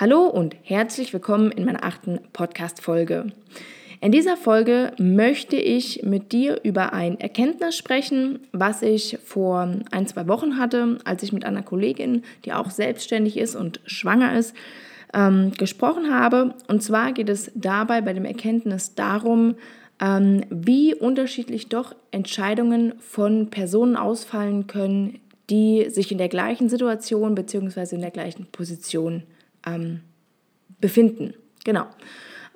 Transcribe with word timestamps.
Hallo 0.00 0.22
und 0.22 0.56
herzlich 0.62 1.12
willkommen 1.12 1.52
in 1.52 1.66
meiner 1.66 1.84
achten 1.84 2.20
Podcast-Folge. 2.32 3.32
In 4.00 4.12
dieser 4.12 4.38
Folge 4.38 4.94
möchte 4.96 5.56
ich 5.56 6.04
mit 6.04 6.32
dir 6.32 6.58
über 6.62 6.94
ein 6.94 7.20
Erkenntnis 7.20 7.76
sprechen, 7.76 8.38
was 8.50 8.80
ich 8.80 9.18
vor 9.22 9.70
ein, 9.90 10.06
zwei 10.06 10.26
Wochen 10.26 10.56
hatte, 10.56 10.96
als 11.04 11.22
ich 11.22 11.34
mit 11.34 11.44
einer 11.44 11.62
Kollegin, 11.62 12.22
die 12.46 12.54
auch 12.54 12.70
selbstständig 12.70 13.36
ist 13.36 13.54
und 13.54 13.82
schwanger 13.84 14.38
ist, 14.38 14.56
ähm, 15.12 15.52
gesprochen 15.58 16.14
habe. 16.14 16.54
Und 16.66 16.82
zwar 16.82 17.12
geht 17.12 17.28
es 17.28 17.52
dabei 17.54 18.00
bei 18.00 18.14
dem 18.14 18.24
Erkenntnis 18.24 18.94
darum, 18.94 19.56
ähm, 20.00 20.46
wie 20.48 20.94
unterschiedlich 20.94 21.68
doch 21.68 21.94
Entscheidungen 22.10 22.94
von 23.00 23.50
Personen 23.50 23.96
ausfallen 23.96 24.66
können, 24.66 25.20
die 25.50 25.90
sich 25.90 26.10
in 26.10 26.16
der 26.16 26.30
gleichen 26.30 26.70
Situation 26.70 27.34
bzw. 27.34 27.96
in 27.96 28.00
der 28.00 28.12
gleichen 28.12 28.46
Position 28.46 29.24
ähm, 29.66 30.00
befinden. 30.80 31.34
Genau. 31.64 31.86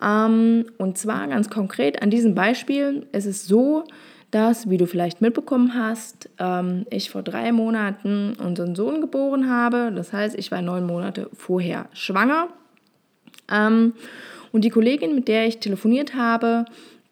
Ähm, 0.03 0.67
und 0.79 0.99
zwar 0.99 1.27
ganz 1.29 1.51
konkret 1.51 2.03
an 2.03 2.11
diesem 2.11 2.35
Beispiel 2.35 3.07
ist 3.13 3.27
es 3.27 3.47
so, 3.47 3.85
dass, 4.31 4.69
wie 4.69 4.79
du 4.79 4.87
vielleicht 4.87 5.21
mitbekommen 5.21 5.75
hast, 5.75 6.29
ähm, 6.39 6.87
ich 6.91 7.11
vor 7.11 7.23
drei 7.23 7.53
Monaten 7.53 8.35
unseren 8.35 8.75
Sohn 8.75 9.01
geboren 9.01 9.49
habe. 9.49 9.93
Das 9.95 10.13
heißt, 10.13 10.37
ich 10.37 10.51
war 10.51 10.61
neun 10.61 10.87
Monate 10.87 11.31
vorher 11.35 11.87
schwanger. 11.93 12.49
Ähm, 13.49 13.95
und 14.51 14.65
die 14.65 14.71
Kollegin, 14.71 15.15
mit 15.15 15.29
der 15.29 15.47
ich 15.47 15.59
telefoniert 15.59 16.15
habe, 16.15 16.65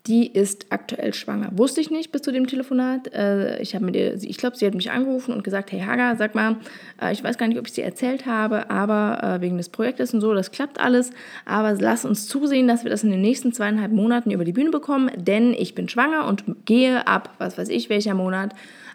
die 0.07 0.27
ist 0.27 0.67
aktuell 0.71 1.15
schwanger. 1.15 1.51
Wusste 1.53 1.81
ich 1.81 1.91
nicht 1.91 2.11
bis 2.11 2.23
zu 2.23 2.33
dem 2.33 2.49
Telefonat. 2.49 3.13
Äh, 3.15 3.61
ich 3.63 3.75
habe 3.75 3.85
mit 3.85 3.95
ihr, 3.95 4.15
ich 4.15 4.37
glaube, 4.37 4.57
sie 4.57 4.67
hat 4.67 4.75
mich 4.75 4.91
angerufen 4.91 5.33
und 5.33 5.45
gesagt, 5.45 5.71
hey 5.71 5.81
Haga, 5.81 6.17
sag 6.17 6.35
mal, 6.35 6.57
äh, 7.01 7.13
ich 7.13 7.23
weiß 7.23 7.39
gar 7.39 7.47
nicht, 7.47 7.59
ob 7.59 7.69
ich 7.69 7.73
sie 7.73 7.83
erzählt 7.83 8.27
habe, 8.27 8.69
aber 8.69 9.23
äh, 9.23 9.41
wegen 9.41 9.59
des 9.59 9.69
Projektes 9.69 10.13
und 10.13 10.21
so, 10.21 10.35
das 10.35 10.51
klappt 10.51 10.81
alles. 10.81 11.11
Aber 11.45 11.75
lass 11.75 12.05
uns 12.05 12.27
zusehen, 12.27 12.67
dass 12.67 12.83
wir 12.83 12.91
das 12.91 13.05
in 13.05 13.11
den 13.11 13.21
nächsten 13.21 13.53
zweieinhalb 13.53 13.93
Monaten 13.93 14.33
über 14.33 14.45
die 14.45 14.53
Bühne 14.53 14.71
bekommen, 14.71 15.11
denn 15.17 15.55
ich 15.55 15.77
bin 15.77 15.89
schwanger 15.89 16.27
und 16.27 16.45
gehe 16.65 17.07
ab, 17.07 17.35
was 17.39 17.57
weiß 17.57 17.69
ich, 17.69 17.89
welcher 17.89 18.15
Monat, 18.15 18.55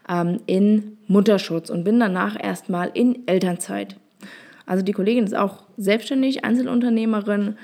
ähm, 0.10 0.42
in 0.45 0.98
Mutterschutz 1.08 1.70
und 1.70 1.86
bin 1.86 2.02
danach 2.02 2.38
erstmal 2.42 2.92
in 2.94 3.26
Elternzeit. 3.28 3.95
Also 4.66 4.84
die 4.84 4.92
Kollegin 4.92 5.23
ist 5.23 5.36
auch 5.36 5.64
selbstständig, 5.78 6.44
Einzelunternehmerin 6.44 7.56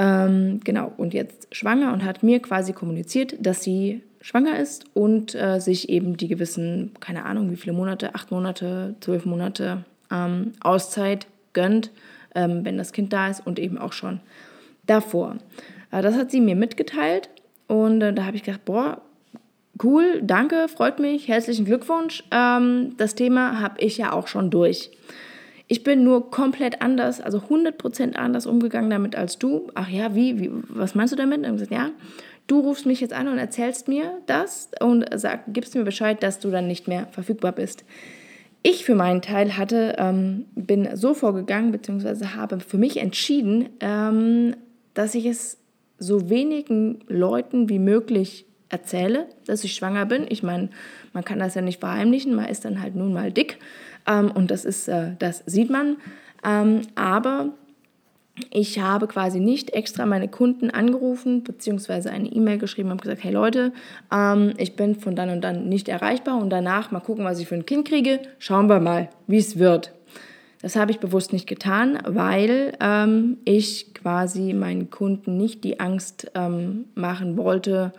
ähm, 0.00 0.60
genau, 0.64 0.92
und 0.96 1.12
jetzt 1.12 1.54
schwanger 1.54 1.92
und 1.92 2.04
hat 2.04 2.22
mir 2.22 2.40
quasi 2.40 2.72
kommuniziert, 2.72 3.34
dass 3.38 3.62
sie 3.62 4.00
schwanger 4.22 4.58
ist 4.58 4.86
und 4.94 5.34
äh, 5.34 5.60
sich 5.60 5.90
eben 5.90 6.16
die 6.16 6.26
gewissen, 6.26 6.92
keine 7.00 7.26
Ahnung, 7.26 7.50
wie 7.50 7.56
viele 7.56 7.74
Monate, 7.74 8.14
acht 8.14 8.30
Monate, 8.30 8.94
zwölf 9.00 9.26
Monate 9.26 9.84
ähm, 10.10 10.52
Auszeit 10.60 11.26
gönnt, 11.52 11.90
ähm, 12.34 12.64
wenn 12.64 12.78
das 12.78 12.92
Kind 12.92 13.12
da 13.12 13.28
ist 13.28 13.46
und 13.46 13.58
eben 13.58 13.76
auch 13.76 13.92
schon 13.92 14.20
davor. 14.86 15.36
Äh, 15.90 16.00
das 16.00 16.14
hat 16.16 16.30
sie 16.30 16.40
mir 16.40 16.56
mitgeteilt 16.56 17.28
und 17.66 18.00
äh, 18.00 18.14
da 18.14 18.24
habe 18.24 18.36
ich 18.38 18.42
gedacht, 18.42 18.64
boah, 18.64 19.02
cool, 19.84 20.22
danke, 20.22 20.68
freut 20.68 20.98
mich, 20.98 21.28
herzlichen 21.28 21.66
Glückwunsch. 21.66 22.24
Ähm, 22.30 22.94
das 22.96 23.14
Thema 23.14 23.60
habe 23.60 23.82
ich 23.82 23.98
ja 23.98 24.12
auch 24.12 24.28
schon 24.28 24.48
durch. 24.48 24.90
Ich 25.72 25.84
bin 25.84 26.02
nur 26.02 26.32
komplett 26.32 26.82
anders, 26.82 27.20
also 27.20 27.38
100% 27.38 28.16
anders 28.16 28.44
umgegangen 28.44 28.90
damit 28.90 29.14
als 29.14 29.38
du. 29.38 29.68
Ach 29.76 29.88
ja, 29.88 30.16
wie, 30.16 30.40
wie 30.40 30.50
was 30.68 30.96
meinst 30.96 31.12
du 31.12 31.16
damit? 31.16 31.46
Und 31.46 31.52
gesagt, 31.52 31.70
ja, 31.70 31.90
du 32.48 32.58
rufst 32.58 32.86
mich 32.86 33.00
jetzt 33.00 33.14
an 33.14 33.28
und 33.28 33.38
erzählst 33.38 33.86
mir 33.86 34.18
das 34.26 34.70
und 34.80 35.06
sag, 35.14 35.42
gibst 35.54 35.76
mir 35.76 35.84
Bescheid, 35.84 36.20
dass 36.24 36.40
du 36.40 36.50
dann 36.50 36.66
nicht 36.66 36.88
mehr 36.88 37.06
verfügbar 37.12 37.52
bist. 37.52 37.84
Ich 38.64 38.84
für 38.84 38.96
meinen 38.96 39.22
Teil 39.22 39.56
hatte, 39.56 39.94
ähm, 39.98 40.46
bin 40.56 40.88
so 40.94 41.14
vorgegangen, 41.14 41.70
beziehungsweise 41.70 42.34
habe 42.34 42.58
für 42.58 42.76
mich 42.76 42.96
entschieden, 42.96 43.68
ähm, 43.78 44.56
dass 44.94 45.14
ich 45.14 45.26
es 45.26 45.56
so 45.98 46.30
wenigen 46.30 46.98
Leuten 47.06 47.68
wie 47.68 47.78
möglich 47.78 48.44
erzähle, 48.70 49.26
dass 49.46 49.62
ich 49.62 49.74
schwanger 49.74 50.06
bin. 50.06 50.26
Ich 50.28 50.42
meine, 50.42 50.70
man 51.12 51.24
kann 51.24 51.38
das 51.38 51.54
ja 51.54 51.62
nicht 51.62 51.80
verheimlichen, 51.80 52.34
man 52.34 52.46
ist 52.46 52.64
dann 52.64 52.80
halt 52.80 52.94
nun 52.94 53.12
mal 53.12 53.32
dick. 53.32 53.58
Ähm, 54.06 54.30
und 54.30 54.50
das 54.50 54.64
ist, 54.64 54.88
äh, 54.88 55.12
das 55.18 55.42
sieht 55.46 55.70
man. 55.70 55.96
Ähm, 56.44 56.82
aber 56.94 57.50
ich 58.50 58.80
habe 58.80 59.06
quasi 59.06 59.40
nicht 59.40 59.70
extra 59.70 60.06
meine 60.06 60.28
Kunden 60.28 60.70
angerufen 60.70 61.44
beziehungsweise 61.44 62.10
eine 62.10 62.28
E-Mail 62.28 62.58
geschrieben 62.58 62.90
und 62.90 63.02
gesagt, 63.02 63.22
hey 63.22 63.32
Leute, 63.32 63.72
ähm, 64.12 64.54
ich 64.56 64.76
bin 64.76 64.94
von 64.94 65.14
dann 65.14 65.30
und 65.30 65.42
dann 65.42 65.68
nicht 65.68 65.88
erreichbar 65.88 66.40
und 66.40 66.50
danach 66.50 66.90
mal 66.90 67.00
gucken, 67.00 67.24
was 67.24 67.38
ich 67.38 67.48
für 67.48 67.56
ein 67.56 67.66
Kind 67.66 67.88
kriege. 67.88 68.20
Schauen 68.38 68.68
wir 68.68 68.80
mal, 68.80 69.10
wie 69.26 69.38
es 69.38 69.58
wird. 69.58 69.92
Das 70.62 70.76
habe 70.76 70.90
ich 70.90 71.00
bewusst 71.00 71.32
nicht 71.32 71.46
getan, 71.46 71.98
weil 72.06 72.72
ähm, 72.80 73.38
ich 73.44 73.94
quasi 73.94 74.52
meinen 74.52 74.90
Kunden 74.90 75.36
nicht 75.36 75.64
die 75.64 75.80
Angst 75.80 76.30
ähm, 76.34 76.84
machen 76.94 77.36
wollte, 77.36 77.92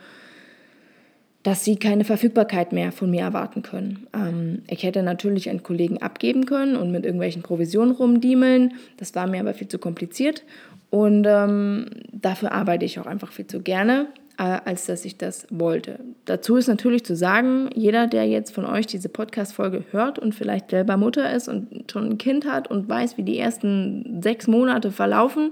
dass 1.44 1.66
sie 1.66 1.76
keine 1.78 2.04
Verfügbarkeit 2.04 2.72
mehr 2.72 2.92
von 2.92 3.10
mir 3.10 3.22
erwarten 3.22 3.64
können. 3.64 4.08
Ähm, 4.14 4.62
ich 4.68 4.84
hätte 4.84 5.04
natürlich 5.04 5.50
einen 5.50 5.64
Kollegen 5.64 6.02
abgeben 6.02 6.46
können 6.46 6.76
und 6.76 6.92
mit 6.92 7.06
irgendwelchen 7.06 7.42
Provisionen 7.42 7.96
rumdiemeln. 7.96 8.74
Das 8.98 9.16
war 9.16 9.28
mir 9.28 9.40
aber 9.40 9.54
viel 9.54 9.68
zu 9.68 9.80
kompliziert 9.80 10.44
und 10.92 11.26
ähm, 11.28 11.86
dafür 12.12 12.52
arbeite 12.52 12.86
ich 12.86 13.00
auch 13.00 13.06
einfach 13.06 13.32
viel 13.32 13.48
zu 13.48 13.62
gerne, 13.62 14.08
äh, 14.38 14.60
als 14.66 14.86
dass 14.86 15.06
ich 15.06 15.18
das 15.18 15.48
wollte. 15.50 16.00
Dazu 16.26 16.58
ist 16.58 16.68
natürlich 16.68 17.06
zu 17.06 17.16
sagen, 17.16 17.70
jeder, 17.74 18.08
der 18.08 18.28
jetzt 18.28 18.54
von 18.54 18.66
euch 18.66 18.88
diese 18.88 19.10
Podcast-Folge 19.10 19.86
hört 19.92 20.20
und 20.20 20.36
vielleicht 20.36 20.70
selber 20.70 20.98
Mutter 20.98 21.34
ist 21.34 21.48
und 21.48 21.90
schon 21.90 22.10
ein 22.10 22.18
Kind 22.18 22.46
hat 22.46 22.70
und 22.70 22.90
weiß, 22.90 23.18
wie 23.18 23.24
die 23.24 23.40
ersten 23.40 24.22
sechs 24.22 24.48
Monate 24.48 24.92
verlaufen, 24.92 25.52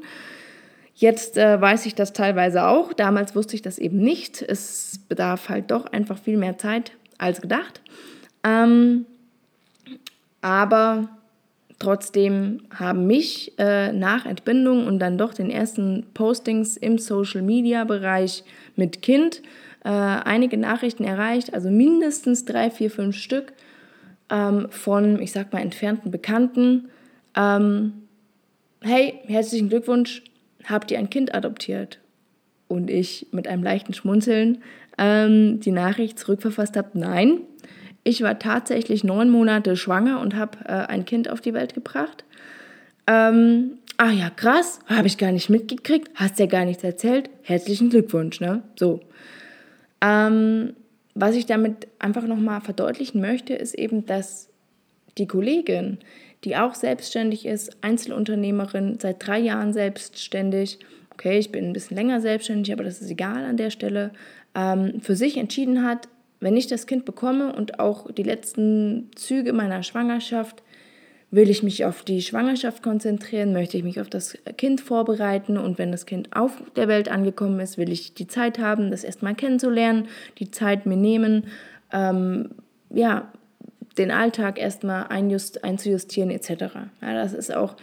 Jetzt 0.99 1.37
äh, 1.37 1.61
weiß 1.61 1.85
ich 1.85 1.95
das 1.95 2.11
teilweise 2.11 2.67
auch. 2.67 2.91
Damals 2.91 3.33
wusste 3.33 3.55
ich 3.55 3.61
das 3.61 3.79
eben 3.79 3.99
nicht. 3.99 4.41
Es 4.41 4.99
bedarf 5.07 5.47
halt 5.47 5.71
doch 5.71 5.85
einfach 5.85 6.17
viel 6.17 6.35
mehr 6.35 6.57
Zeit 6.57 6.91
als 7.17 7.39
gedacht. 7.39 7.79
Ähm, 8.43 9.05
aber 10.41 11.07
trotzdem 11.79 12.63
haben 12.77 13.07
mich 13.07 13.53
äh, 13.57 13.93
nach 13.93 14.25
Entbindung 14.25 14.88
und 14.88 14.99
dann 14.99 15.17
doch 15.17 15.33
den 15.33 15.49
ersten 15.49 16.05
Postings 16.13 16.75
im 16.75 16.97
Social-Media-Bereich 16.97 18.43
mit 18.75 19.01
Kind 19.01 19.41
äh, 19.85 19.89
einige 19.89 20.57
Nachrichten 20.57 21.05
erreicht, 21.05 21.53
also 21.53 21.69
mindestens 21.69 22.43
drei, 22.43 22.69
vier, 22.69 22.91
fünf 22.91 23.15
Stück 23.15 23.53
ähm, 24.29 24.67
von, 24.69 25.21
ich 25.21 25.31
sag 25.31 25.53
mal, 25.53 25.61
entfernten 25.61 26.11
Bekannten. 26.11 26.89
Ähm, 27.38 27.93
hey, 28.81 29.21
herzlichen 29.27 29.69
Glückwunsch, 29.69 30.23
habt 30.65 30.91
ihr 30.91 30.99
ein 30.99 31.09
Kind 31.09 31.33
adoptiert? 31.33 31.99
Und 32.67 32.89
ich 32.89 33.27
mit 33.31 33.47
einem 33.47 33.63
leichten 33.63 33.93
Schmunzeln 33.93 34.59
ähm, 34.97 35.59
die 35.59 35.71
Nachricht 35.71 36.19
zurückverfasst 36.19 36.77
habe, 36.77 36.89
nein, 36.93 37.39
ich 38.03 38.21
war 38.21 38.39
tatsächlich 38.39 39.03
neun 39.03 39.29
Monate 39.29 39.75
schwanger 39.75 40.19
und 40.19 40.35
habe 40.35 40.59
äh, 40.65 40.71
ein 40.71 41.05
Kind 41.05 41.29
auf 41.29 41.41
die 41.41 41.53
Welt 41.53 41.73
gebracht. 41.73 42.23
Ähm, 43.07 43.79
ah 43.97 44.11
ja, 44.11 44.29
krass, 44.29 44.79
habe 44.85 45.07
ich 45.07 45.17
gar 45.17 45.31
nicht 45.31 45.49
mitgekriegt, 45.49 46.09
hast 46.15 46.39
ja 46.39 46.45
gar 46.45 46.65
nichts 46.65 46.83
erzählt. 46.83 47.29
Herzlichen 47.41 47.89
Glückwunsch, 47.89 48.39
ne? 48.39 48.63
So. 48.77 49.01
Ähm, 50.01 50.73
was 51.15 51.35
ich 51.35 51.45
damit 51.45 51.87
einfach 51.97 52.23
nochmal 52.23 52.61
verdeutlichen 52.61 53.19
möchte, 53.19 53.53
ist 53.53 53.73
eben, 53.73 54.05
dass 54.05 54.49
die 55.17 55.27
Kollegin, 55.27 55.97
die 56.44 56.55
auch 56.55 56.75
selbstständig 56.75 57.45
ist, 57.45 57.77
Einzelunternehmerin, 57.81 58.97
seit 59.00 59.25
drei 59.25 59.39
Jahren 59.39 59.73
selbstständig. 59.73 60.79
Okay, 61.11 61.38
ich 61.38 61.51
bin 61.51 61.66
ein 61.66 61.73
bisschen 61.73 61.97
länger 61.97 62.22
selbstständig, 62.22 62.72
aber 62.72 62.83
das 62.83 63.01
ist 63.01 63.11
egal 63.11 63.44
an 63.44 63.57
der 63.57 63.72
Stelle. 63.72 64.11
Ähm, 64.55 65.01
für 65.01 65.16
sich 65.16 65.38
entschieden 65.38 65.83
hat, 65.83 66.07
wenn 66.39 66.55
ich 66.55 66.67
das 66.67 66.88
Kind 66.88 67.05
bekomme 67.05 67.53
und 67.53 67.79
auch 67.79 68.11
die 68.11 68.23
letzten 68.23 69.09
Züge 69.16 69.51
meiner 69.51 69.83
Schwangerschaft, 69.83 70.63
will 71.31 71.50
ich 71.50 71.61
mich 71.61 71.85
auf 71.85 72.03
die 72.03 72.22
Schwangerschaft 72.22 72.81
konzentrieren, 72.81 73.53
möchte 73.53 73.77
ich 73.77 73.83
mich 73.83 74.01
auf 74.01 74.09
das 74.09 74.38
Kind 74.57 74.81
vorbereiten 74.81 75.57
und 75.57 75.77
wenn 75.77 75.91
das 75.91 76.06
Kind 76.06 76.36
auf 76.36 76.63
der 76.75 76.88
Welt 76.88 77.09
angekommen 77.09 77.59
ist, 77.59 77.77
will 77.77 77.91
ich 77.91 78.15
die 78.15 78.27
Zeit 78.27 78.57
haben, 78.57 78.89
das 78.89 79.03
erstmal 79.03 79.36
kennenzulernen, 79.36 80.07
die 80.39 80.50
Zeit 80.50 80.86
mir 80.86 80.97
nehmen, 80.97 81.45
ähm, 81.91 82.50
ja, 82.89 83.31
den 83.97 84.12
Alltag 84.12 84.59
erstmal 84.59 85.07
einzujustieren 85.07 86.30
etc. 86.31 86.50
Ja, 87.01 87.13
das 87.13 87.33
ist 87.33 87.53
auch 87.53 87.75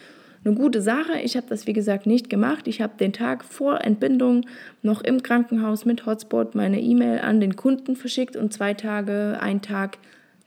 eine 0.44 0.54
gute 0.54 0.80
Sache. 0.80 1.18
Ich 1.22 1.36
habe 1.36 1.46
das, 1.48 1.66
wie 1.66 1.72
gesagt, 1.72 2.06
nicht 2.06 2.30
gemacht. 2.30 2.68
Ich 2.68 2.80
habe 2.80 2.96
den 2.98 3.12
Tag 3.12 3.44
vor 3.44 3.84
Entbindung 3.84 4.46
noch 4.82 5.02
im 5.02 5.22
Krankenhaus 5.22 5.84
mit 5.84 6.06
Hotspot 6.06 6.54
meine 6.54 6.80
E-Mail 6.80 7.20
an 7.20 7.40
den 7.40 7.56
Kunden 7.56 7.96
verschickt 7.96 8.36
und 8.36 8.52
zwei 8.52 8.74
Tage, 8.74 9.38
ein 9.40 9.60
Tag 9.60 9.98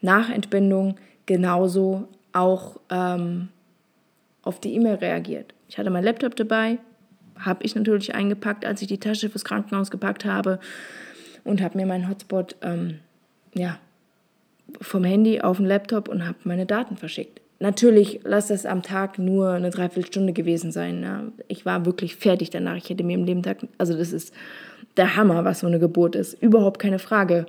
nach 0.01 0.29
Entbindung 0.29 0.95
genauso 1.25 2.07
auch 2.31 2.79
ähm, 2.89 3.50
auf 4.41 4.59
die 4.59 4.73
E-Mail 4.73 4.95
reagiert. 4.95 5.53
Ich 5.67 5.77
hatte 5.77 5.89
mein 5.89 6.03
Laptop 6.03 6.35
dabei, 6.35 6.77
habe 7.38 7.63
ich 7.63 7.75
natürlich 7.75 8.15
eingepackt, 8.15 8.65
als 8.65 8.81
ich 8.81 8.88
die 8.88 9.00
Tasche 9.00 9.29
fürs 9.29 9.45
Krankenhaus 9.45 9.91
gepackt 9.91 10.25
habe 10.25 10.59
und 11.44 11.61
habe 11.61 11.77
mir 11.77 11.85
meinen 11.85 12.09
Hotspot 12.09 12.56
ähm, 12.61 13.00
ja, 13.53 13.79
vom 14.81 15.04
Handy 15.04 15.42
auf 15.42 15.57
den 15.57 15.66
Laptop 15.66 16.07
und 16.07 16.25
habe 16.25 16.38
meine 16.44 16.66
Daten 16.66 16.98
verschickt. 16.98 17.42
natürlich, 17.60 18.21
lass 18.24 18.50
es 18.50 18.66
am 18.66 18.83
Tag 18.83 19.19
nur 19.19 19.50
eine 19.51 19.69
Dreiviertelstunde 19.69 20.31
gewesen 20.31 20.71
sein. 20.71 21.04
Ja. 21.04 21.24
Ich 21.48 21.66
war 21.66 21.86
wirklich 21.86 22.16
fertig 22.16 22.50
danach. 22.50 22.77
Ich 22.77 22.89
hätte 22.89 23.04
mir 23.04 23.16
im 23.16 23.25
Leben 23.25 23.44
Tag, 23.44 23.57
also 23.77 23.98
das 23.98 24.13
ist 24.13 24.33
der 24.95 25.16
Hammer, 25.16 25.44
was 25.44 25.60
so 25.60 25.68
eine 25.68 25.80
Geburt 25.80 26.16
ist. 26.16 26.42
Überhaupt 26.42 26.80
keine 26.80 27.00
Frage. 27.00 27.45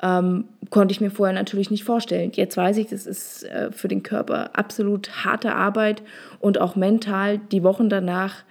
Ähm, 0.00 0.44
konnte 0.70 0.92
ich 0.92 1.00
mir 1.00 1.10
vorher 1.10 1.34
natürlich 1.34 1.70
nicht 1.70 1.82
vorstellen. 1.82 2.30
Jetzt 2.34 2.56
weiß 2.56 2.76
ich, 2.76 2.86
das 2.86 3.06
ist 3.06 3.42
äh, 3.44 3.72
für 3.72 3.88
den 3.88 4.04
Körper 4.04 4.56
absolut 4.56 5.24
harte 5.24 5.54
Arbeit 5.54 6.02
und 6.38 6.60
auch 6.60 6.76
mental 6.76 7.38
die 7.38 7.64
Wochen 7.64 7.88
danach 7.88 8.44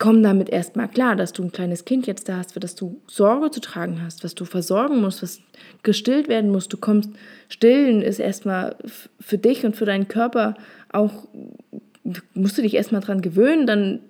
komm 0.00 0.22
damit 0.22 0.48
erstmal 0.48 0.88
klar, 0.88 1.14
dass 1.14 1.34
du 1.34 1.44
ein 1.44 1.52
kleines 1.52 1.84
Kind 1.84 2.06
jetzt 2.06 2.28
da 2.28 2.38
hast, 2.38 2.54
für 2.54 2.60
das 2.60 2.74
du 2.74 3.00
Sorge 3.06 3.50
zu 3.50 3.60
tragen 3.60 4.02
hast, 4.02 4.24
was 4.24 4.34
du 4.34 4.46
versorgen 4.46 5.02
musst, 5.02 5.22
was 5.22 5.40
gestillt 5.82 6.26
werden 6.26 6.50
muss. 6.50 6.68
Du 6.68 6.78
kommst, 6.78 7.10
stillen 7.50 8.00
ist 8.00 8.18
erstmal 8.18 8.76
für 9.20 9.36
dich 9.36 9.64
und 9.66 9.76
für 9.76 9.84
deinen 9.84 10.08
Körper 10.08 10.54
auch, 10.90 11.28
musst 12.32 12.56
du 12.56 12.62
dich 12.62 12.74
erstmal 12.74 13.02
dran 13.02 13.20
gewöhnen, 13.20 13.66
dann 13.66 14.00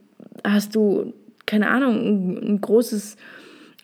hast 0.44 0.76
du, 0.76 1.12
keine 1.44 1.68
Ahnung, 1.68 1.96
ein, 1.96 2.48
ein 2.48 2.60
großes 2.60 3.16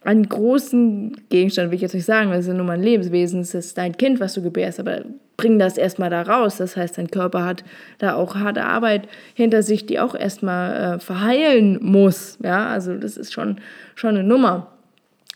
einen 0.05 0.29
großen 0.29 1.17
Gegenstand, 1.31 1.71
will 1.71 1.77
ich 1.77 1.83
jetzt 1.83 1.95
nicht 1.95 2.05
sagen, 2.05 2.31
weil 2.31 2.39
es 2.39 2.45
ist 2.45 2.53
ja 2.53 2.55
nur 2.55 2.65
mein 2.65 2.81
Lebenswesen, 2.81 3.41
es 3.41 3.55
ist 3.55 3.77
dein 3.77 3.97
Kind, 3.97 4.21
was 4.21 4.35
du 4.35 4.43
gebärst, 4.43 4.79
aber 4.79 5.03
bring 5.37 5.59
das 5.59 5.77
erstmal 5.79 6.11
da 6.11 6.23
raus. 6.23 6.57
Das 6.57 6.77
heißt, 6.77 6.99
dein 6.99 7.11
Körper 7.11 7.45
hat 7.45 7.65
da 7.99 8.15
auch 8.15 8.37
harte 8.37 8.65
Arbeit 8.65 9.09
hinter 9.35 9.63
sich, 9.63 9.87
die 9.87 10.01
auch 10.01 10.15
erstmal 10.15 10.95
äh, 10.95 10.99
verheilen 10.99 11.79
muss. 11.83 12.39
Ja, 12.43 12.69
also 12.69 12.97
das 12.97 13.17
ist 13.17 13.33
schon, 13.33 13.61
schon 13.95 14.17
eine 14.17 14.25
Nummer. 14.25 14.69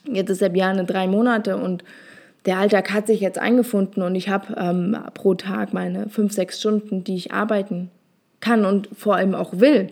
Jetzt 0.05 0.31
ist 0.31 0.41
der 0.41 0.49
Björn 0.49 0.87
drei 0.87 1.07
Monate 1.07 1.57
und 1.57 1.85
der 2.47 2.57
Alltag 2.57 2.93
hat 2.93 3.07
sich 3.07 3.21
jetzt 3.21 3.39
eingefunden 3.39 4.03
und 4.03 4.15
ich 4.15 4.31
habe 4.31 4.55
ähm, 4.57 4.97
pro 5.13 5.35
Tag 5.35 5.75
meine 5.75 6.09
fünf, 6.09 6.33
sechs 6.33 6.59
Stunden, 6.59 7.05
die 7.05 7.17
ich 7.17 7.33
arbeiten 7.33 7.91
kann 8.41 8.65
und 8.65 8.89
vor 8.97 9.17
allem 9.17 9.35
auch 9.35 9.61
will. 9.61 9.89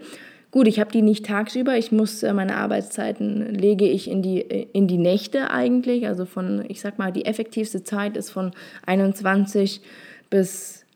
Gut, 0.50 0.66
ich 0.66 0.80
habe 0.80 0.90
die 0.90 1.02
nicht 1.02 1.26
tagsüber. 1.26 1.76
Ich 1.76 1.92
muss 1.92 2.22
äh, 2.22 2.32
meine 2.32 2.56
Arbeitszeiten 2.56 3.54
lege 3.54 3.86
ich 3.86 4.10
in 4.10 4.22
die, 4.22 4.40
in 4.40 4.88
die 4.88 4.96
Nächte 4.96 5.50
eigentlich. 5.50 6.06
Also 6.06 6.24
von, 6.24 6.64
ich 6.68 6.80
sag 6.80 6.98
mal, 6.98 7.12
die 7.12 7.26
effektivste 7.26 7.84
Zeit 7.84 8.16
ist 8.16 8.30
von 8.30 8.52
21 8.86 9.82
bis 10.30 10.86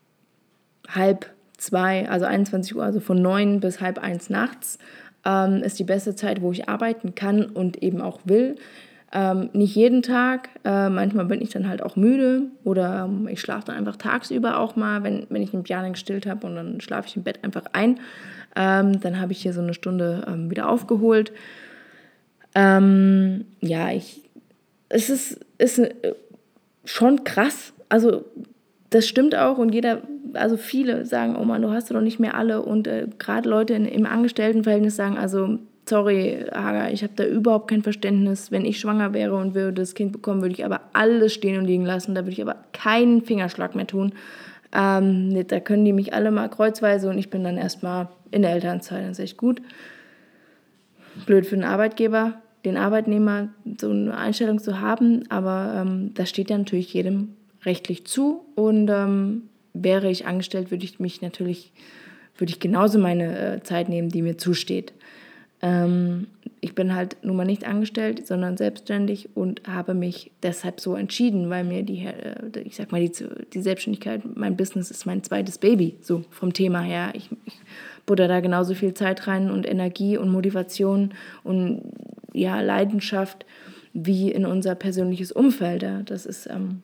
halb 0.88 1.26
zwei, 1.58 2.08
also 2.08 2.24
21 2.24 2.76
Uhr, 2.76 2.82
also 2.82 3.00
von 3.00 3.20
neun 3.20 3.60
bis 3.60 3.80
halb 3.80 3.98
eins 3.98 4.30
nachts 4.30 4.78
ähm, 5.24 5.62
ist 5.62 5.78
die 5.78 5.84
beste 5.84 6.14
Zeit, 6.14 6.42
wo 6.42 6.52
ich 6.52 6.68
arbeiten 6.68 7.14
kann 7.14 7.44
und 7.44 7.82
eben 7.82 8.00
auch 8.00 8.20
will. 8.24 8.56
Ähm, 9.14 9.50
nicht 9.52 9.74
jeden 9.74 10.02
Tag, 10.02 10.48
äh, 10.64 10.88
manchmal 10.88 11.26
bin 11.26 11.42
ich 11.42 11.50
dann 11.50 11.68
halt 11.68 11.82
auch 11.82 11.96
müde 11.96 12.44
oder 12.64 13.04
ähm, 13.04 13.28
ich 13.28 13.42
schlafe 13.42 13.66
dann 13.66 13.76
einfach 13.76 13.96
tagsüber 13.96 14.58
auch 14.58 14.74
mal, 14.74 15.02
wenn, 15.02 15.26
wenn 15.28 15.42
ich 15.42 15.52
einen 15.52 15.64
Piano 15.64 15.90
gestillt 15.90 16.24
habe 16.24 16.46
und 16.46 16.56
dann 16.56 16.80
schlafe 16.80 17.08
ich 17.08 17.16
im 17.16 17.22
Bett 17.22 17.44
einfach 17.44 17.64
ein. 17.74 18.00
Ähm, 18.56 19.00
dann 19.00 19.20
habe 19.20 19.32
ich 19.32 19.42
hier 19.42 19.52
so 19.52 19.60
eine 19.60 19.74
Stunde 19.74 20.24
ähm, 20.26 20.50
wieder 20.50 20.66
aufgeholt. 20.66 21.32
Ähm, 22.54 23.44
ja, 23.60 23.92
ich, 23.92 24.22
es 24.88 25.10
ist, 25.10 25.40
ist 25.58 25.78
äh, 25.78 26.14
schon 26.86 27.24
krass. 27.24 27.74
Also 27.90 28.24
das 28.88 29.06
stimmt 29.06 29.34
auch 29.34 29.58
und 29.58 29.74
jeder, 29.74 30.00
also 30.32 30.56
viele 30.56 31.04
sagen, 31.04 31.36
oh 31.38 31.44
Mann, 31.44 31.60
du 31.60 31.70
hast 31.70 31.90
doch 31.90 32.00
nicht 32.00 32.18
mehr 32.18 32.34
alle 32.34 32.62
und 32.62 32.86
äh, 32.86 33.08
gerade 33.18 33.46
Leute 33.46 33.74
in, 33.74 33.84
im 33.84 34.06
Angestelltenverhältnis 34.06 34.96
sagen, 34.96 35.18
also 35.18 35.58
sorry, 35.88 36.44
Hager, 36.52 36.92
ich 36.92 37.02
habe 37.02 37.12
da 37.16 37.24
überhaupt 37.24 37.68
kein 37.68 37.82
Verständnis. 37.82 38.50
Wenn 38.50 38.64
ich 38.64 38.80
schwanger 38.80 39.12
wäre 39.12 39.34
und 39.34 39.54
würde 39.54 39.82
das 39.82 39.94
Kind 39.94 40.12
bekommen, 40.12 40.42
würde 40.42 40.54
ich 40.54 40.64
aber 40.64 40.80
alles 40.92 41.34
stehen 41.34 41.58
und 41.58 41.64
liegen 41.64 41.84
lassen. 41.84 42.14
Da 42.14 42.22
würde 42.22 42.32
ich 42.32 42.42
aber 42.42 42.56
keinen 42.72 43.22
Fingerschlag 43.22 43.74
mehr 43.74 43.86
tun. 43.86 44.12
Ähm, 44.74 45.46
da 45.48 45.60
können 45.60 45.84
die 45.84 45.92
mich 45.92 46.14
alle 46.14 46.30
mal 46.30 46.48
kreuzweise 46.48 47.10
und 47.10 47.18
ich 47.18 47.30
bin 47.30 47.44
dann 47.44 47.58
erstmal 47.58 48.08
in 48.30 48.42
der 48.42 48.52
Elternzeit. 48.52 49.02
Das 49.02 49.18
ist 49.18 49.24
echt 49.24 49.36
gut. 49.36 49.60
Blöd 51.26 51.46
für 51.46 51.56
den 51.56 51.64
Arbeitgeber, 51.64 52.40
den 52.64 52.78
Arbeitnehmer, 52.78 53.48
so 53.78 53.90
eine 53.90 54.16
Einstellung 54.16 54.60
zu 54.60 54.80
haben, 54.80 55.24
aber 55.28 55.74
ähm, 55.76 56.14
das 56.14 56.30
steht 56.30 56.48
ja 56.48 56.56
natürlich 56.56 56.94
jedem 56.94 57.36
rechtlich 57.64 58.06
zu 58.06 58.46
und 58.54 58.88
ähm, 58.88 59.42
wäre 59.74 60.10
ich 60.10 60.26
angestellt, 60.26 60.70
würde 60.70 60.84
ich 60.84 60.98
mich 61.00 61.20
natürlich, 61.20 61.72
würde 62.38 62.52
ich 62.52 62.60
genauso 62.60 62.98
meine 62.98 63.56
äh, 63.56 63.62
Zeit 63.62 63.90
nehmen, 63.90 64.08
die 64.08 64.22
mir 64.22 64.38
zusteht. 64.38 64.94
Ähm, 65.62 66.26
ich 66.60 66.74
bin 66.74 66.94
halt 66.94 67.16
nun 67.22 67.36
mal 67.36 67.44
nicht 67.44 67.64
angestellt, 67.64 68.26
sondern 68.26 68.56
selbstständig 68.56 69.30
und 69.34 69.62
habe 69.66 69.94
mich 69.94 70.30
deshalb 70.42 70.80
so 70.80 70.94
entschieden, 70.94 71.50
weil 71.50 71.64
mir 71.64 71.82
die, 71.82 72.06
äh, 72.06 72.60
ich 72.64 72.76
sag 72.76 72.92
mal, 72.92 73.00
die, 73.00 73.12
die 73.52 73.60
Selbstständigkeit, 73.60 74.22
mein 74.36 74.56
Business 74.56 74.90
ist 74.90 75.06
mein 75.06 75.22
zweites 75.22 75.58
Baby, 75.58 75.96
so 76.00 76.24
vom 76.30 76.52
Thema 76.52 76.80
her. 76.80 77.10
Ich, 77.14 77.30
ich 77.46 77.54
butter 78.06 78.28
da 78.28 78.40
genauso 78.40 78.74
viel 78.74 78.94
Zeit 78.94 79.26
rein 79.26 79.50
und 79.50 79.68
Energie 79.68 80.16
und 80.16 80.30
Motivation 80.30 81.14
und 81.44 81.82
ja, 82.32 82.60
Leidenschaft 82.60 83.46
wie 83.92 84.30
in 84.30 84.46
unser 84.46 84.74
persönliches 84.74 85.32
Umfeld. 85.32 85.84
Das 86.06 86.26
ist 86.26 86.46
ähm, 86.46 86.82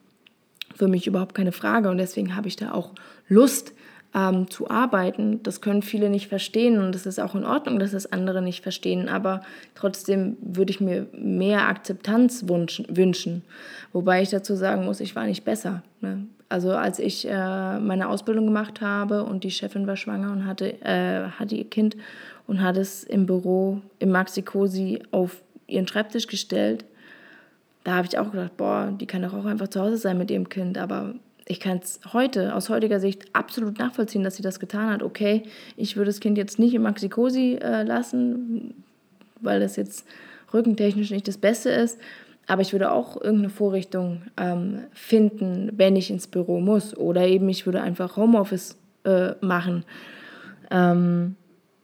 für 0.75 0.89
mich 0.89 1.07
überhaupt 1.07 1.35
keine 1.35 1.53
Frage 1.53 1.89
und 1.89 1.99
deswegen 1.99 2.37
habe 2.37 2.49
ich 2.49 2.57
da 2.57 2.73
auch 2.73 2.93
Lust, 3.29 3.73
ähm, 4.15 4.51
zu 4.51 4.71
arbeiten. 4.71 5.43
Das 5.43 5.61
können 5.61 5.83
viele 5.83 6.09
nicht 6.09 6.29
verstehen 6.29 6.79
und 6.79 6.95
es 6.95 7.07
ist 7.07 7.19
auch 7.19 7.35
in 7.35 7.45
Ordnung, 7.45 7.79
dass 7.79 7.93
das 7.93 8.11
andere 8.11 8.43
nicht 8.43 8.63
verstehen, 8.63 9.09
aber 9.09 9.43
trotzdem 9.75 10.37
würde 10.41 10.71
ich 10.71 10.81
mir 10.81 11.07
mehr 11.13 11.69
Akzeptanz 11.69 12.45
wünschen. 12.47 13.43
Wobei 13.93 14.23
ich 14.23 14.31
dazu 14.31 14.55
sagen 14.55 14.85
muss, 14.85 15.01
ich 15.01 15.15
war 15.15 15.27
nicht 15.27 15.45
besser. 15.45 15.83
Ne? 16.01 16.27
Also 16.49 16.73
als 16.73 16.99
ich 16.99 17.29
äh, 17.29 17.79
meine 17.79 18.09
Ausbildung 18.09 18.47
gemacht 18.47 18.81
habe 18.81 19.25
und 19.25 19.45
die 19.45 19.51
Chefin 19.51 19.87
war 19.87 19.97
schwanger 19.97 20.33
und 20.33 20.47
hatte, 20.47 20.81
äh, 20.83 21.29
hatte 21.39 21.55
ihr 21.55 21.69
Kind 21.69 21.97
und 22.47 22.63
hat 22.63 22.79
es 22.79 23.05
im 23.05 23.27
Büro 23.27 23.83
im 23.99 24.11
Maxi 24.11 24.43
Cosi 24.43 25.03
auf 25.11 25.43
ihren 25.67 25.87
Schreibtisch 25.87 26.27
gestellt, 26.27 26.87
da 27.85 27.95
habe 27.95 28.07
ich 28.07 28.19
auch 28.19 28.31
gedacht, 28.31 28.57
boah, 28.57 28.93
die 28.99 29.07
kann 29.07 29.23
doch 29.23 29.35
auch 29.35 29.45
einfach 29.45 29.69
zu 29.69 29.81
Hause 29.81 29.97
sein 29.97 30.19
mit 30.19 30.31
ihrem 30.31 30.49
Kind, 30.49 30.77
aber 30.77 31.15
ich 31.49 31.61
kann 31.61 31.79
es 31.79 32.01
heute 32.13 32.55
aus 32.55 32.69
heutiger 32.69 33.01
Sicht 33.01 33.35
absolut 33.35 33.79
nachvollziehen, 33.79 34.23
dass 34.23 34.37
sie 34.37 34.43
das 34.43 34.61
getan 34.61 34.91
hat. 34.91 35.03
Okay, 35.03 35.45
ich 35.77 35.97
würde 35.97 36.11
das 36.11 36.21
Kind 36.21 36.37
jetzt 36.39 36.59
nicht 36.59 36.75
im 36.75 36.83
Maxikosi 36.83 37.59
äh, 37.61 37.83
lassen, 37.83 38.85
weil 39.41 39.61
das 39.61 39.77
jetzt 39.77 40.07
rückentechnisch 40.53 41.11
nicht 41.11 41.27
das 41.27 41.39
Beste 41.39 41.71
ist. 41.71 41.99
Aber 42.47 42.63
ich 42.63 42.73
würde 42.73 42.93
auch 42.93 43.17
irgendeine 43.17 43.51
Vorrichtung 43.51 44.23
ähm, 44.37 44.85
finden, 44.93 45.71
wenn 45.77 45.97
ich 45.97 46.11
ins 46.11 46.27
Büro 46.27 46.61
muss. 46.61 46.97
Oder 46.97 47.27
eben 47.27 47.49
ich 47.49 47.67
würde 47.67 47.83
einfach 47.83 48.17
Homeoffice 48.17 48.77
äh, 49.05 49.33
machen. 49.41 49.85
Ähm, 50.71 51.37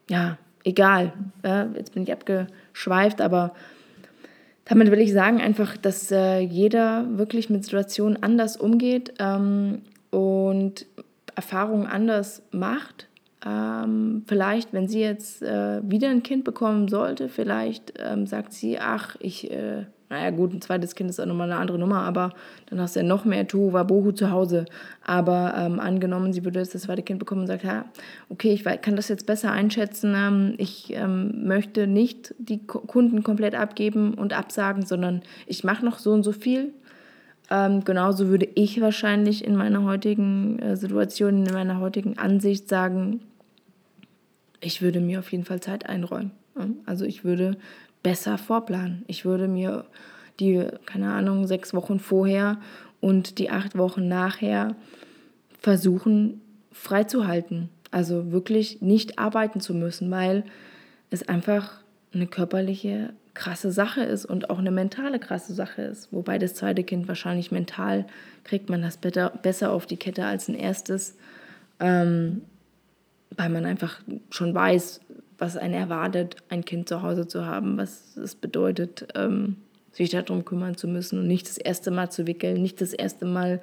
ja, 0.08 0.38
egal. 0.64 1.12
Ja, 1.44 1.68
jetzt 1.74 1.92
bin 1.92 2.04
ich 2.04 2.12
abgeschweift, 2.12 3.20
aber 3.20 3.54
damit 4.64 4.90
will 4.90 5.00
ich 5.00 5.12
sagen 5.12 5.40
einfach, 5.40 5.76
dass 5.76 6.10
äh, 6.10 6.38
jeder 6.38 7.18
wirklich 7.18 7.50
mit 7.50 7.64
Situationen 7.64 8.22
anders 8.22 8.56
umgeht 8.56 9.14
ähm, 9.18 9.82
und 10.10 10.86
Erfahrungen 11.34 11.86
anders 11.86 12.42
macht. 12.50 13.08
Ähm, 13.44 14.24
vielleicht, 14.26 14.72
wenn 14.72 14.88
sie 14.88 15.00
jetzt 15.00 15.42
äh, 15.42 15.80
wieder 15.82 16.08
ein 16.08 16.22
Kind 16.22 16.44
bekommen 16.44 16.88
sollte, 16.88 17.28
vielleicht 17.28 17.92
ähm, 17.98 18.26
sagt 18.26 18.54
sie, 18.54 18.78
ach, 18.78 19.16
ich 19.20 19.50
äh, 19.50 19.84
naja, 20.10 20.30
gut, 20.30 20.52
ein 20.52 20.60
zweites 20.60 20.94
Kind 20.94 21.10
ist 21.10 21.18
auch 21.18 21.26
nochmal 21.26 21.50
eine 21.50 21.60
andere 21.60 21.78
Nummer, 21.78 22.02
aber 22.02 22.32
dann 22.66 22.80
hast 22.80 22.94
du 22.94 23.00
ja 23.00 23.06
noch 23.06 23.24
mehr 23.24 23.48
Tu, 23.48 23.72
Wabohu 23.72 24.12
zu 24.12 24.30
Hause. 24.30 24.66
Aber 25.04 25.54
ähm, 25.56 25.80
angenommen, 25.80 26.32
sie 26.32 26.44
würde 26.44 26.58
jetzt 26.60 26.74
das 26.74 26.82
zweite 26.82 27.02
Kind 27.02 27.18
bekommen 27.18 27.42
und 27.42 27.46
sagt, 27.46 27.64
ja, 27.64 27.86
okay, 28.28 28.52
ich 28.52 28.64
kann 28.82 28.96
das 28.96 29.08
jetzt 29.08 29.26
besser 29.26 29.50
einschätzen. 29.50 30.14
Ähm, 30.16 30.54
ich 30.58 30.92
ähm, 30.94 31.46
möchte 31.46 31.86
nicht 31.86 32.34
die 32.38 32.66
Kunden 32.66 33.22
komplett 33.22 33.54
abgeben 33.54 34.14
und 34.14 34.32
absagen, 34.32 34.84
sondern 34.84 35.22
ich 35.46 35.64
mache 35.64 35.84
noch 35.84 35.98
so 35.98 36.12
und 36.12 36.22
so 36.22 36.32
viel. 36.32 36.72
Ähm, 37.50 37.84
genauso 37.84 38.28
würde 38.28 38.48
ich 38.54 38.80
wahrscheinlich 38.80 39.44
in 39.44 39.56
meiner 39.56 39.84
heutigen 39.84 40.58
äh, 40.58 40.76
Situation, 40.76 41.46
in 41.46 41.52
meiner 41.52 41.80
heutigen 41.80 42.18
Ansicht 42.18 42.68
sagen, 42.68 43.20
ich 44.60 44.80
würde 44.80 45.00
mir 45.00 45.18
auf 45.18 45.32
jeden 45.32 45.44
Fall 45.44 45.60
Zeit 45.60 45.86
einräumen. 45.86 46.30
Also 46.86 47.04
ich 47.04 47.24
würde 47.24 47.56
besser 48.04 48.38
vorplanen. 48.38 49.04
Ich 49.08 49.24
würde 49.24 49.48
mir 49.48 49.86
die, 50.38 50.64
keine 50.86 51.12
Ahnung, 51.12 51.48
sechs 51.48 51.74
Wochen 51.74 51.98
vorher 51.98 52.58
und 53.00 53.38
die 53.38 53.50
acht 53.50 53.76
Wochen 53.76 54.06
nachher 54.06 54.76
versuchen 55.58 56.40
freizuhalten. 56.70 57.70
Also 57.90 58.30
wirklich 58.30 58.80
nicht 58.82 59.18
arbeiten 59.18 59.60
zu 59.60 59.74
müssen, 59.74 60.10
weil 60.10 60.44
es 61.10 61.28
einfach 61.28 61.80
eine 62.12 62.26
körperliche 62.26 63.14
krasse 63.34 63.72
Sache 63.72 64.02
ist 64.02 64.24
und 64.24 64.50
auch 64.50 64.58
eine 64.58 64.70
mentale 64.70 65.18
krasse 65.18 65.54
Sache 65.54 65.82
ist. 65.82 66.12
Wobei 66.12 66.38
das 66.38 66.54
zweite 66.54 66.84
Kind 66.84 67.08
wahrscheinlich 67.08 67.50
mental 67.50 68.06
kriegt 68.44 68.68
man 68.68 68.82
das 68.82 68.98
besser 68.98 69.72
auf 69.72 69.86
die 69.86 69.96
Kette 69.96 70.24
als 70.24 70.48
ein 70.48 70.54
erstes, 70.54 71.16
ähm, 71.80 72.42
weil 73.36 73.48
man 73.48 73.64
einfach 73.64 74.00
schon 74.30 74.54
weiß, 74.54 75.00
was 75.38 75.56
einen 75.56 75.74
erwartet, 75.74 76.36
ein 76.48 76.64
Kind 76.64 76.88
zu 76.88 77.02
Hause 77.02 77.26
zu 77.26 77.46
haben, 77.46 77.76
was 77.76 78.16
es 78.16 78.34
bedeutet, 78.34 79.08
ähm, 79.14 79.56
sich 79.92 80.10
darum 80.10 80.44
kümmern 80.44 80.76
zu 80.76 80.88
müssen 80.88 81.18
und 81.18 81.26
nicht 81.26 81.48
das 81.48 81.58
erste 81.58 81.90
Mal 81.90 82.10
zu 82.10 82.26
wickeln, 82.26 82.60
nicht 82.60 82.80
das 82.80 82.92
erste 82.92 83.26
Mal 83.26 83.60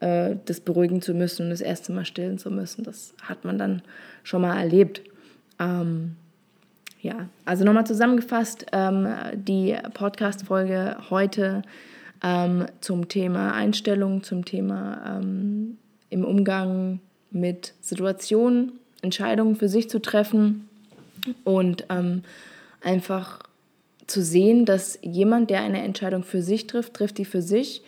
äh, 0.00 0.36
das 0.44 0.60
beruhigen 0.60 1.00
zu 1.00 1.14
müssen 1.14 1.44
und 1.44 1.50
das 1.50 1.60
erste 1.60 1.92
Mal 1.92 2.04
stillen 2.04 2.38
zu 2.38 2.50
müssen. 2.50 2.84
Das 2.84 3.14
hat 3.22 3.44
man 3.44 3.58
dann 3.58 3.82
schon 4.24 4.42
mal 4.42 4.56
erlebt. 4.58 5.02
Ähm, 5.58 6.16
ja, 7.00 7.28
also 7.44 7.64
nochmal 7.64 7.86
zusammengefasst, 7.86 8.66
ähm, 8.72 9.08
die 9.34 9.76
Podcast-Folge 9.94 10.96
heute 11.10 11.62
ähm, 12.22 12.66
zum 12.80 13.08
Thema 13.08 13.52
Einstellung, 13.54 14.22
zum 14.22 14.44
Thema 14.44 15.18
ähm, 15.20 15.78
im 16.10 16.24
Umgang 16.24 17.00
mit 17.30 17.74
Situationen, 17.80 18.72
Entscheidungen 19.02 19.56
für 19.56 19.68
sich 19.68 19.90
zu 19.90 20.00
treffen 20.00 20.68
und 21.44 21.86
ähm, 21.88 22.22
einfach 22.80 23.40
zu 24.06 24.22
sehen, 24.22 24.64
dass 24.64 24.98
jemand, 25.02 25.50
der 25.50 25.62
eine 25.62 25.82
Entscheidung 25.82 26.24
für 26.24 26.42
sich 26.42 26.66
trifft, 26.66 26.94
trifft 26.94 27.18
die 27.18 27.24
für 27.24 27.42
sich 27.42 27.82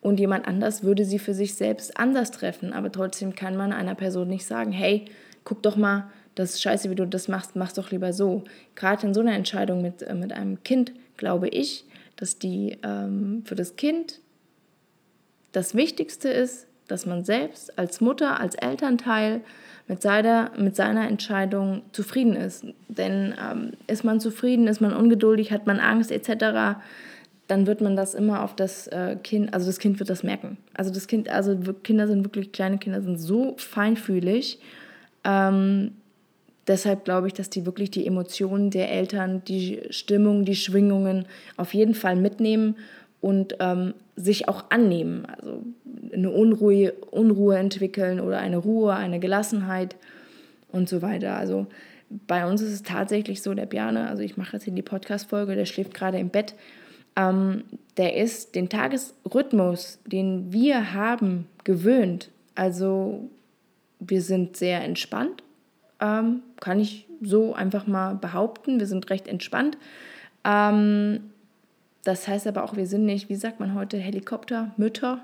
und 0.00 0.18
jemand 0.18 0.46
anders 0.46 0.82
würde 0.82 1.04
sie 1.04 1.18
für 1.18 1.34
sich 1.34 1.54
selbst 1.54 1.96
anders 1.98 2.30
treffen. 2.30 2.72
Aber 2.72 2.90
trotzdem 2.90 3.34
kann 3.34 3.56
man 3.56 3.72
einer 3.72 3.94
Person 3.94 4.28
nicht 4.28 4.46
sagen, 4.46 4.72
hey, 4.72 5.04
guck 5.44 5.62
doch 5.62 5.76
mal, 5.76 6.10
das 6.34 6.54
ist 6.54 6.62
scheiße, 6.62 6.90
wie 6.90 6.94
du 6.94 7.06
das 7.06 7.28
machst, 7.28 7.56
mach's 7.56 7.74
doch 7.74 7.90
lieber 7.90 8.12
so. 8.12 8.44
Gerade 8.74 9.06
in 9.06 9.14
so 9.14 9.20
einer 9.20 9.34
Entscheidung 9.34 9.82
mit, 9.82 10.02
äh, 10.02 10.14
mit 10.14 10.32
einem 10.32 10.62
Kind 10.62 10.92
glaube 11.16 11.48
ich, 11.48 11.84
dass 12.16 12.38
die 12.38 12.78
ähm, 12.82 13.42
für 13.44 13.54
das 13.54 13.76
Kind 13.76 14.20
das 15.52 15.74
Wichtigste 15.74 16.28
ist, 16.28 16.66
dass 16.86 17.06
man 17.06 17.24
selbst 17.24 17.78
als 17.78 18.00
Mutter, 18.00 18.40
als 18.40 18.54
Elternteil 18.54 19.42
mit 19.90 20.02
seiner, 20.02 20.52
mit 20.56 20.76
seiner 20.76 21.08
Entscheidung 21.08 21.82
zufrieden 21.90 22.36
ist. 22.36 22.64
Denn 22.86 23.34
ähm, 23.44 23.72
ist 23.88 24.04
man 24.04 24.20
zufrieden, 24.20 24.68
ist 24.68 24.80
man 24.80 24.94
ungeduldig, 24.94 25.50
hat 25.50 25.66
man 25.66 25.80
Angst 25.80 26.12
etc., 26.12 26.78
dann 27.48 27.66
wird 27.66 27.80
man 27.80 27.96
das 27.96 28.14
immer 28.14 28.44
auf 28.44 28.54
das 28.54 28.86
äh, 28.86 29.16
Kind, 29.24 29.52
also 29.52 29.66
das 29.66 29.80
Kind 29.80 29.98
wird 29.98 30.08
das 30.08 30.22
merken. 30.22 30.58
Also 30.74 30.92
das 30.92 31.08
Kind, 31.08 31.28
also 31.28 31.58
Kinder 31.82 32.06
sind 32.06 32.24
wirklich, 32.24 32.52
kleine 32.52 32.78
Kinder 32.78 33.02
sind 33.02 33.18
so 33.18 33.56
feinfühlig. 33.56 34.60
Ähm, 35.24 35.90
deshalb 36.68 37.04
glaube 37.04 37.26
ich, 37.26 37.32
dass 37.32 37.50
die 37.50 37.66
wirklich 37.66 37.90
die 37.90 38.06
Emotionen 38.06 38.70
der 38.70 38.92
Eltern, 38.92 39.42
die 39.48 39.80
Stimmung, 39.90 40.44
die 40.44 40.54
Schwingungen 40.54 41.26
auf 41.56 41.74
jeden 41.74 41.94
Fall 41.94 42.14
mitnehmen 42.14 42.76
und 43.20 43.56
ähm, 43.58 43.94
sich 44.14 44.46
auch 44.46 44.66
annehmen. 44.70 45.26
Also 45.26 45.64
eine 46.12 46.30
Unruhe, 46.30 46.92
Unruhe 47.10 47.56
entwickeln 47.56 48.20
oder 48.20 48.38
eine 48.38 48.58
Ruhe, 48.58 48.94
eine 48.94 49.20
Gelassenheit 49.20 49.96
und 50.72 50.88
so 50.88 51.02
weiter. 51.02 51.36
Also 51.36 51.66
bei 52.26 52.46
uns 52.46 52.60
ist 52.60 52.72
es 52.72 52.82
tatsächlich 52.82 53.42
so, 53.42 53.54
der 53.54 53.66
Bjane, 53.66 54.08
also 54.08 54.22
ich 54.22 54.36
mache 54.36 54.54
jetzt 54.54 54.64
hier 54.64 54.72
die 54.72 54.82
Podcast-Folge, 54.82 55.54
der 55.54 55.66
schläft 55.66 55.94
gerade 55.94 56.18
im 56.18 56.30
Bett, 56.30 56.54
ähm, 57.16 57.64
der 57.96 58.16
ist 58.16 58.54
den 58.54 58.68
Tagesrhythmus, 58.68 59.98
den 60.06 60.52
wir 60.52 60.92
haben, 60.92 61.46
gewöhnt. 61.64 62.30
Also 62.54 63.28
wir 64.00 64.22
sind 64.22 64.56
sehr 64.56 64.82
entspannt, 64.82 65.42
ähm, 66.00 66.42
kann 66.60 66.80
ich 66.80 67.06
so 67.20 67.54
einfach 67.54 67.86
mal 67.86 68.14
behaupten. 68.14 68.80
Wir 68.80 68.86
sind 68.86 69.10
recht 69.10 69.28
entspannt. 69.28 69.76
Ähm, 70.44 71.30
das 72.04 72.26
heißt 72.26 72.46
aber 72.46 72.64
auch, 72.64 72.76
wir 72.76 72.86
sind 72.86 73.04
nicht, 73.04 73.28
wie 73.28 73.36
sagt 73.36 73.60
man 73.60 73.74
heute, 73.74 73.98
Helikoptermütter 73.98 75.20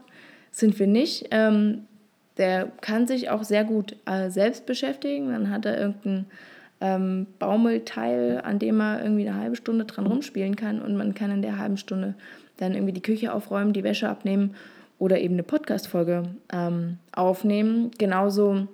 sind 0.56 0.78
wir 0.78 0.86
nicht. 0.86 1.28
Ähm, 1.32 1.82
der 2.38 2.72
kann 2.80 3.06
sich 3.06 3.28
auch 3.28 3.44
sehr 3.44 3.64
gut 3.64 3.96
äh, 4.06 4.30
selbst 4.30 4.64
beschäftigen. 4.64 5.30
Dann 5.30 5.50
hat 5.50 5.66
er 5.66 5.78
irgendein 5.78 6.25
ähm, 6.80 7.26
Baumelteil, 7.38 8.40
an 8.42 8.58
dem 8.58 8.80
er 8.80 9.02
irgendwie 9.02 9.28
eine 9.28 9.38
halbe 9.38 9.56
Stunde 9.56 9.84
dran 9.84 10.06
rumspielen 10.06 10.56
kann 10.56 10.80
und 10.80 10.96
man 10.96 11.14
kann 11.14 11.30
in 11.30 11.42
der 11.42 11.58
halben 11.58 11.76
Stunde 11.76 12.14
dann 12.56 12.72
irgendwie 12.72 12.94
die 12.94 13.02
Küche 13.02 13.34
aufräumen, 13.34 13.75
die 13.75 13.84
Wäsche 13.84 14.08
abnehmen 14.08 14.54
oder 14.98 15.20
eben 15.20 15.34
eine 15.34 15.42
Podcast-Folge 15.42 16.22
ähm, 16.50 16.98
aufnehmen. 17.12 17.90
Genauso 17.98 18.66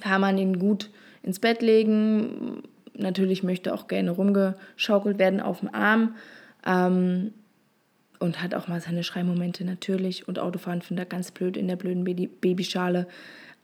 kann 0.00 0.20
man 0.20 0.38
ihn 0.38 0.60
gut 0.60 0.88
ins 1.24 1.40
Bett 1.40 1.62
legen. 1.62 2.62
Natürlich 2.94 3.42
möchte 3.42 3.74
auch 3.74 3.88
gerne 3.88 4.12
rumgeschaukelt 4.12 5.18
werden 5.18 5.40
auf 5.40 5.60
dem 5.60 5.74
Arm. 5.74 6.14
Ähm, 6.64 7.32
und 8.22 8.40
hat 8.40 8.54
auch 8.54 8.68
mal 8.68 8.80
seine 8.80 9.02
Schreimomente 9.02 9.64
natürlich. 9.64 10.28
Und 10.28 10.38
Autofahren 10.38 10.80
findet 10.80 11.06
er 11.06 11.08
ganz 11.08 11.32
blöd 11.32 11.56
in 11.56 11.66
der 11.66 11.76
blöden 11.76 12.04
Babyschale. 12.04 13.08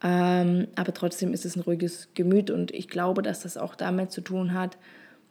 Ähm, 0.03 0.67
aber 0.75 0.93
trotzdem 0.93 1.33
ist 1.33 1.45
es 1.45 1.55
ein 1.55 1.63
ruhiges 1.63 2.09
Gemüt. 2.15 2.51
Und 2.51 2.73
ich 2.73 2.89
glaube, 2.89 3.23
dass 3.23 3.43
das 3.43 3.57
auch 3.57 3.77
damit 3.77 4.11
zu 4.11 4.21
tun 4.21 4.53
hat, 4.53 4.77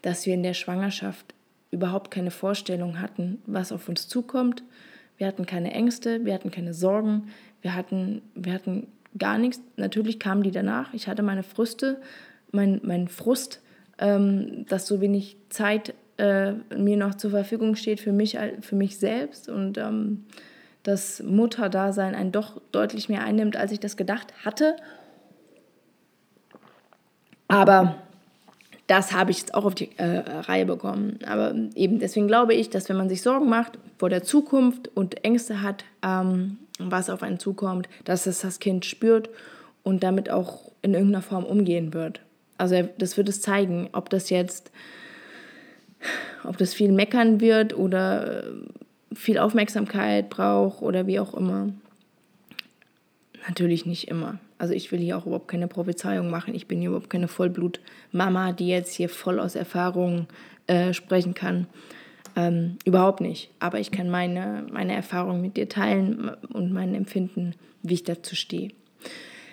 dass 0.02 0.26
wir 0.26 0.34
in 0.34 0.44
der 0.44 0.54
Schwangerschaft 0.54 1.34
überhaupt 1.72 2.10
keine 2.10 2.32
Vorstellung 2.32 3.02
hatten, 3.02 3.42
was 3.46 3.74
auf 3.74 3.90
uns 3.90 4.08
zukommt. 4.08 4.64
Wir 5.18 5.28
hatten 5.28 5.46
keine 5.46 5.74
Ängste, 5.74 6.24
wir 6.24 6.34
hatten 6.34 6.52
keine 6.52 6.74
Sorgen, 6.74 7.28
wir 7.62 7.76
hatten, 7.76 8.22
wir 8.34 8.54
hatten 8.54 8.88
gar 9.18 9.38
nichts. 9.38 9.60
Natürlich 9.76 10.20
kamen 10.20 10.44
die 10.44 10.52
danach. 10.52 10.94
Ich 10.94 11.10
hatte 11.10 11.22
meine 11.22 11.44
Früste, 11.44 12.00
mein, 12.52 12.80
mein 12.84 13.10
Frust, 13.10 13.62
ähm, 13.98 14.66
dass 14.70 14.88
so 14.88 15.02
wenig 15.02 15.36
Zeit 15.50 15.96
äh, 16.18 16.54
mir 16.76 16.98
noch 16.98 17.16
zur 17.16 17.32
Verfügung 17.32 17.76
steht 17.76 18.00
für 18.00 18.12
mich, 18.12 18.38
für 18.62 18.76
mich 18.76 18.98
selbst 18.98 19.50
und 19.50 19.78
ähm, 19.78 20.26
das 20.84 21.22
Mutterdasein 21.22 22.16
einen 22.16 22.32
doch 22.32 22.62
deutlich 22.72 23.10
mehr 23.10 23.24
einnimmt, 23.24 23.58
als 23.58 23.72
ich 23.72 23.80
das 23.80 23.98
gedacht 23.98 24.34
hatte. 24.44 24.78
Aber 27.48 27.96
das 28.88 29.12
habe 29.12 29.32
ich 29.32 29.40
jetzt 29.40 29.54
auch 29.54 29.66
auf 29.66 29.76
die 29.76 29.90
äh, 29.98 30.20
Reihe 30.20 30.66
bekommen. 30.66 31.20
Aber 31.26 31.54
eben 31.76 32.00
deswegen 32.00 32.28
glaube 32.28 32.54
ich, 32.54 32.70
dass 32.70 32.88
wenn 32.88 32.98
man 32.98 33.10
sich 33.10 33.22
Sorgen 33.22 33.50
macht 33.50 33.78
vor 33.98 34.10
der 34.10 34.24
Zukunft 34.24 34.90
und 34.96 35.24
Ängste 35.26 35.62
hat, 35.62 35.84
ähm, 36.02 36.58
was 36.80 37.10
auf 37.10 37.22
einen 37.22 37.40
zukommt, 37.40 37.90
dass 38.06 38.28
es 38.28 38.40
das 38.40 38.60
Kind 38.60 38.86
spürt 38.86 39.30
und 39.84 40.04
damit 40.04 40.30
auch 40.30 40.72
in 40.82 40.94
irgendeiner 40.94 41.22
Form 41.22 41.44
umgehen 41.44 41.94
wird. 41.94 42.22
Also 42.58 42.88
das 42.98 43.18
wird 43.18 43.30
es 43.30 43.42
zeigen, 43.42 43.90
ob 43.92 44.10
das 44.10 44.30
jetzt 44.30 44.72
ob 46.44 46.58
das 46.58 46.74
viel 46.74 46.92
meckern 46.92 47.42
wird 47.42 47.76
oder 47.78 48.44
äh, 48.44 48.52
viel 49.14 49.38
Aufmerksamkeit 49.38 50.30
braucht 50.30 50.82
oder 50.82 51.08
wie 51.08 51.20
auch 51.20 51.34
immer. 51.34 51.70
Natürlich 53.48 53.86
nicht 53.86 54.08
immer. 54.08 54.40
Also 54.58 54.74
ich 54.74 54.92
will 54.92 55.00
hier 55.00 55.18
auch 55.18 55.26
überhaupt 55.26 55.48
keine 55.48 55.68
Prophezeiung 55.68 56.30
machen. 56.30 56.56
Ich 56.56 56.68
bin 56.68 56.80
hier 56.80 56.90
überhaupt 56.90 57.10
keine 57.10 57.28
Vollblut-Mama, 57.28 58.52
die 58.54 58.68
jetzt 58.68 58.94
hier 58.94 59.10
voll 59.10 59.40
aus 59.40 59.56
Erfahrung 59.56 60.28
äh, 60.68 60.94
sprechen 60.94 61.34
kann. 61.34 61.68
Ähm, 62.36 62.78
überhaupt 62.86 63.22
nicht. 63.22 63.50
Aber 63.60 63.80
ich 63.80 63.92
kann 63.92 64.10
meine, 64.10 64.66
meine 64.72 64.94
Erfahrung 64.94 65.42
mit 65.42 65.58
dir 65.58 65.70
teilen 65.70 66.32
und 66.52 66.74
mein 66.74 66.94
Empfinden, 66.94 67.56
wie 67.84 67.96
ich 67.96 68.04
dazu 68.04 68.36
stehe. 68.36 68.72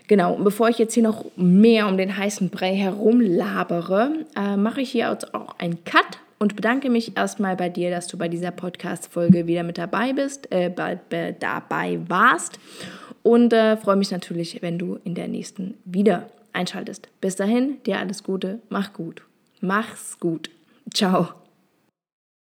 Genau, 0.07 0.35
und 0.35 0.45
bevor 0.45 0.69
ich 0.69 0.79
jetzt 0.79 0.93
hier 0.93 1.03
noch 1.03 1.25
mehr 1.37 1.89
um 1.89 1.97
den 1.97 2.17
heißen 2.17 2.51
Brei 2.51 2.75
herumlabere, 2.75 4.27
äh, 4.37 4.57
mache 4.57 4.83
ich 4.83 4.91
hier 4.91 5.11
jetzt 5.11 5.35
auch 5.35 5.59
einen 5.59 5.83
Cut 5.85 6.19
und 6.39 6.57
bedanke 6.57 6.91
mich 6.91 7.17
erstmal 7.17 7.57
bei 7.57 7.69
dir, 7.69 7.91
dass 7.91 8.07
du 8.07 8.19
bei 8.19 8.29
dieser 8.29 8.51
Podcast-Folge 8.51 9.47
wieder 9.47 9.63
mit 9.63 9.79
dabei 9.79 10.13
bist, 10.13 10.51
äh, 10.51 10.69
bei, 10.69 10.99
bei, 11.09 11.33
dabei 11.33 12.01
warst. 12.09 12.59
Und 13.23 13.53
äh, 13.53 13.77
freue 13.77 13.97
mich 13.97 14.11
natürlich, 14.11 14.61
wenn 14.61 14.79
du 14.79 14.99
in 15.05 15.15
der 15.15 15.29
nächsten 15.29 15.75
wieder 15.85 16.29
einschaltest. 16.53 17.09
Bis 17.21 17.37
dahin, 17.37 17.83
dir 17.85 17.99
alles 17.99 18.23
Gute, 18.23 18.61
mach 18.69 18.93
gut. 18.93 19.23
Mach's 19.61 20.19
gut. 20.21 20.51
Ciao. 20.93 21.44